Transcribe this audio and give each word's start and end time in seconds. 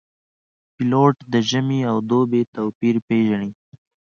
پیلوټ 0.75 1.15
د 1.33 1.33
ژمي 1.49 1.79
او 1.91 1.97
دوبي 2.09 2.41
توپیر 2.55 2.95
پېژني. 3.07 3.51